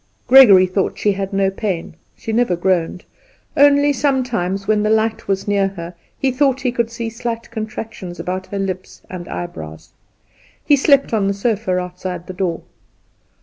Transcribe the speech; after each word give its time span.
Gregory 0.25 0.65
thought 0.65 0.97
she 0.97 1.11
had 1.11 1.31
no 1.31 1.51
pain, 1.51 1.93
she 2.17 2.33
never 2.33 2.55
groaned; 2.55 3.05
only 3.55 3.93
sometimes, 3.93 4.67
when 4.67 4.81
the 4.81 4.89
light 4.89 5.27
was 5.27 5.47
near 5.47 5.67
her, 5.67 5.93
he 6.17 6.31
thought 6.31 6.61
he 6.61 6.71
could 6.71 6.89
see 6.89 7.11
contractions 7.51 8.19
about 8.19 8.47
her 8.47 8.57
lips 8.57 9.03
and 9.11 9.27
eyebrows. 9.27 9.91
He 10.65 10.75
slept 10.75 11.13
on 11.13 11.27
the 11.27 11.35
sofa 11.35 11.77
outside 11.77 12.23
her 12.27 12.33
door. 12.33 12.63